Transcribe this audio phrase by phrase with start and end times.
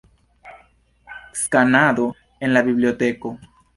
[1.41, 2.07] Skanado
[2.39, 3.35] en la biblioteko.